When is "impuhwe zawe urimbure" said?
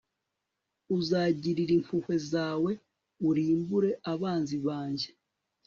1.77-3.89